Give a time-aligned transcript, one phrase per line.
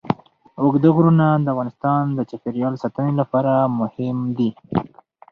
[0.61, 4.49] اوږده غرونه د افغانستان د چاپیریال ساتنې لپاره مهم دي.